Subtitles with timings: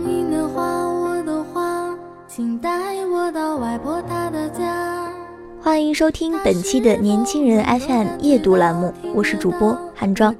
[0.00, 1.94] 蒲公英的花，我的花，
[2.26, 5.12] 请带我到外婆她的家。
[5.60, 10.34] 欢迎收听本期的年轻人 FM 夜读栏目，我是主播韩庄。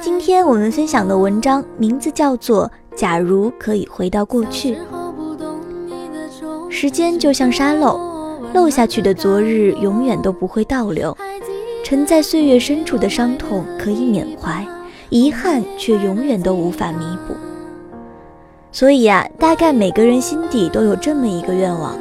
[0.00, 4.76] 今天我们分享的文章名字叫做《假如可以回到过去》。
[6.70, 7.98] 时间就像沙漏，
[8.54, 11.16] 漏下去的昨日永远都不会倒流。
[11.82, 14.64] 沉在岁月深处的伤痛可以缅怀，
[15.08, 17.34] 遗憾却永远都无法弥补。
[18.72, 21.98] 所以啊，大概每个人心底都有这么一个愿望：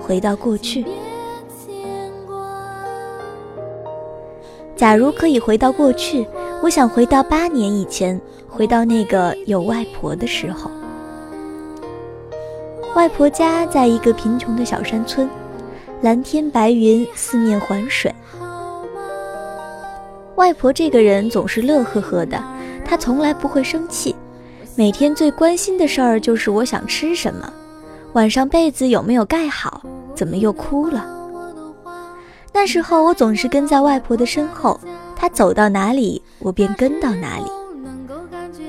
[0.00, 0.84] 回到过去。
[4.74, 6.26] 假如可以回到过去，
[6.62, 10.70] 我想回到八年以前，回到那个有外婆的时候。
[12.94, 15.28] 外婆家在一个贫穷的小山村，
[16.00, 18.12] 蓝天白云，四面环水。
[20.34, 22.42] 外婆这个人总是乐呵呵的，
[22.84, 24.14] 她从来不会生气。
[24.78, 27.52] 每天最关心的事儿就是我想吃什么，
[28.12, 29.82] 晚上被子有没有盖好，
[30.14, 31.04] 怎么又哭了。
[32.52, 34.78] 那时候我总是跟在外婆的身后，
[35.16, 37.46] 她走到哪里，我便跟到哪里。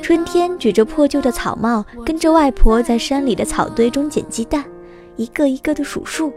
[0.02, 4.66] 春天举着破旧的草帽，跟着外婆在山里的草堆中捡鸡蛋，
[5.16, 6.34] 一个一个的数数。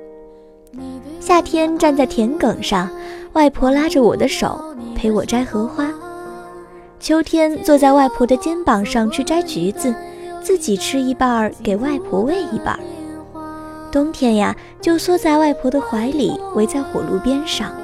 [1.18, 2.90] 夏天站在田埂上，
[3.32, 4.62] 外婆拉着我的手，
[4.94, 5.90] 陪我摘荷花。
[7.02, 9.92] 秋天坐在外婆的肩膀上去摘橘子，
[10.40, 12.80] 自己吃一半儿，给外婆喂一半儿。
[13.90, 17.74] 冬天呀，就缩在外婆的怀里，围在火炉边上，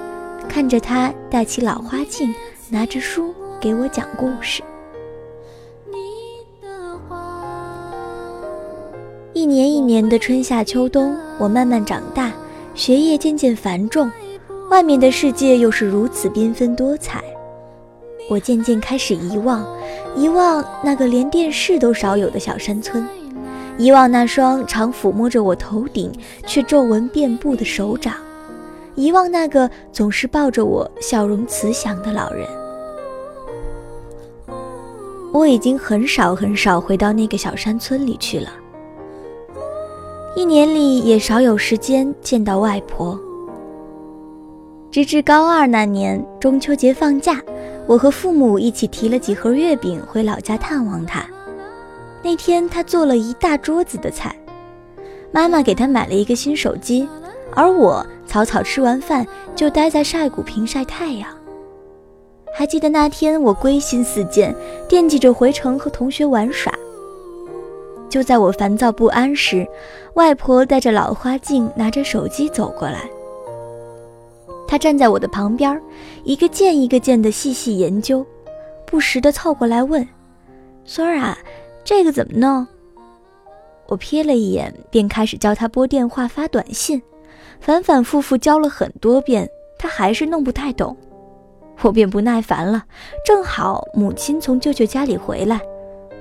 [0.48, 2.32] 看着她戴起老花镜，
[2.70, 4.62] 拿着书给我讲故事。
[9.32, 12.30] 一年一年的春夏秋冬，我慢慢长大，
[12.72, 14.08] 学业渐渐繁重，
[14.70, 17.20] 外面的世界又是如此缤纷多彩。
[18.28, 19.66] 我渐渐开始遗忘，
[20.14, 23.06] 遗忘那个连电视都少有的小山村，
[23.78, 26.12] 遗忘那双常抚摸着我头顶
[26.46, 28.14] 却皱纹遍布的手掌，
[28.94, 32.46] 遗忘那个总是抱着我笑容慈祥的老人。
[35.32, 38.50] 我已经很少很少回到那个小山村里去了，
[40.36, 43.18] 一年里也少有时间见到外婆。
[44.90, 47.40] 直至高二那年中秋节放假。
[47.88, 51.24] 我和父母一起提了几盒月饼回老家探望他。
[52.22, 54.36] 那天他做了一大桌子的菜，
[55.32, 57.08] 妈妈给他买了一个新手机，
[57.54, 59.26] 而我草草吃完饭
[59.56, 61.30] 就待在晒谷坪晒太阳。
[62.52, 64.54] 还记得那天我归心似箭，
[64.86, 66.70] 惦记着回城和同学玩耍。
[68.10, 69.66] 就在我烦躁不安时，
[70.14, 73.08] 外婆带着老花镜，拿着手机走过来。
[74.68, 75.80] 他站在我的旁边，
[76.24, 78.24] 一个键一个键的细细研究，
[78.86, 80.06] 不时地凑过来问
[80.84, 81.38] ：“孙儿啊，
[81.82, 82.66] 这个怎么弄？”
[83.88, 87.00] 我瞥了一眼，便开始教他拨电话、发短信，
[87.58, 89.48] 反反复复教了很多遍，
[89.78, 90.94] 他还是弄不太懂。
[91.80, 92.84] 我便不耐烦了。
[93.24, 95.58] 正好母亲从舅舅家里回来，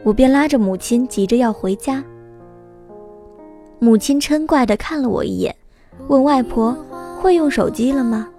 [0.04, 2.02] 我便拉着母亲急着要回家。
[3.80, 5.54] 母亲嗔怪地看了我一眼，
[6.08, 6.74] 问外婆
[7.20, 8.30] ：“会用手机了吗？”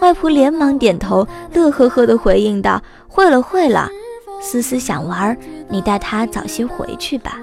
[0.00, 3.88] 外婆连忙点头，乐呵呵地回应道：“会了，会了。
[4.40, 5.36] 思思想玩，
[5.68, 7.38] 你带她早些回去吧。”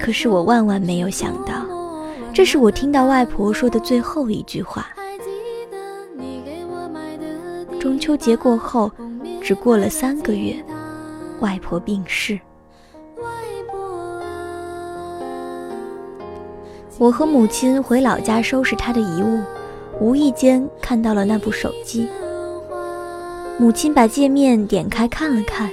[0.00, 1.66] 可是我万万没有想到，
[2.32, 4.86] 这是我听到外婆说的最后一句话。
[7.80, 8.90] 中秋节过后，
[9.42, 10.64] 只过了三个月，
[11.40, 12.38] 外婆病逝。
[16.98, 19.40] 我和母亲回老家收拾她的遗物，
[20.00, 22.08] 无意间看到了那部手机。
[23.58, 25.70] 母亲把界面点开看了看，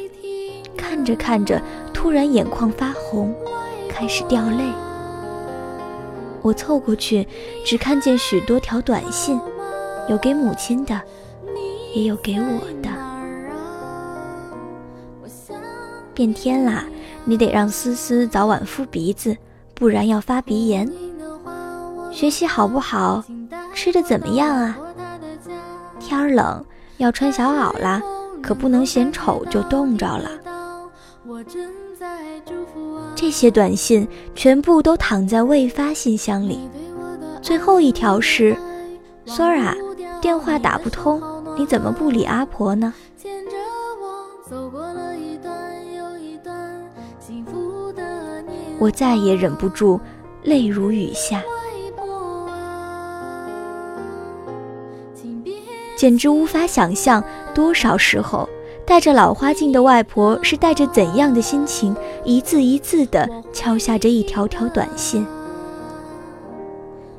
[0.75, 1.61] 看着看着，
[1.93, 3.33] 突突然眼眶发红，
[3.87, 4.65] 开始掉泪。
[6.41, 7.25] 我凑过去，
[7.65, 9.39] 只看见许多条短信，
[10.09, 11.01] 有给母亲的，
[11.95, 12.89] 也有给我的。
[16.13, 16.85] 变天啦！
[17.23, 19.37] 你得让思思早晚敷鼻子，
[19.73, 20.85] 不然要发鼻炎。
[22.13, 23.24] 学习好不好？
[23.74, 24.77] 吃的怎么样啊？
[26.00, 26.63] 天儿冷，
[26.98, 28.01] 要穿小袄啦，
[28.42, 30.30] 可不能嫌丑就冻着了。
[33.15, 36.60] 这些短信全部都躺在未发信箱里。
[37.42, 38.56] 最后一条是
[39.25, 39.75] ：：Sora，，
[40.21, 41.21] 电话打不通，
[41.57, 42.94] 你怎么不理阿婆呢？
[48.80, 50.00] 我再也忍不住，
[50.44, 51.42] 泪如雨下，
[56.03, 57.23] 简直无法想象
[57.55, 58.50] 多少时候，
[58.85, 61.95] 戴着老花镜的外婆是带着怎样的心情，
[62.25, 65.25] 一字一字地敲下这一条条短信。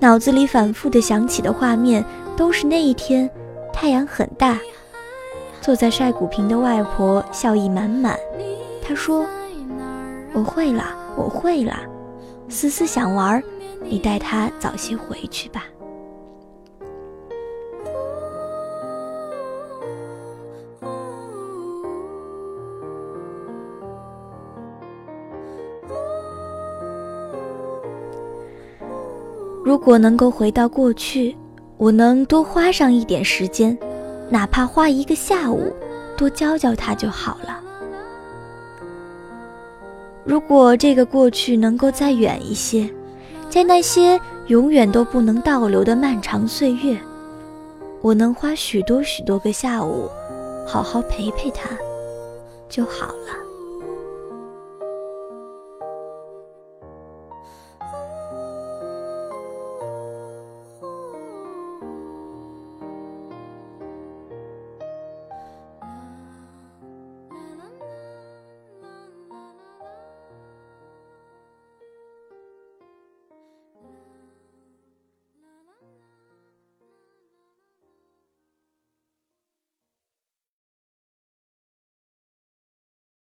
[0.00, 2.04] 脑子里反复的想起的画面，
[2.36, 3.30] 都是那一天，
[3.72, 4.58] 太阳很大，
[5.62, 8.18] 坐在晒谷坪的外婆笑意满满。
[8.86, 9.24] 她说
[10.34, 10.84] ：“我会了。”
[11.16, 11.74] 我会了，
[12.50, 13.42] 思思想玩，
[13.82, 15.64] 你带她早些回去吧。
[29.64, 31.34] 如果能够回到过去，
[31.78, 33.76] 我能多花上一点时间，
[34.28, 35.72] 哪怕花一个下午，
[36.18, 37.58] 多教教他就好了。
[40.22, 42.86] 如果这个过去能够再远一些，
[43.48, 46.98] 在那些永远都不能倒流的漫长岁月，
[48.02, 50.10] 我能花许多许多个下午，
[50.66, 51.70] 好好陪陪他，
[52.68, 53.43] 就好了。